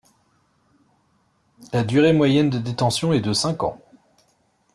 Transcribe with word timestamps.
La 1.73 1.83
durée 1.83 2.11
moyenne 2.11 2.49
de 2.49 2.57
détention 2.57 3.13
est 3.13 3.21
de 3.21 3.33
cinq 3.33 3.61
ans. 3.61 3.79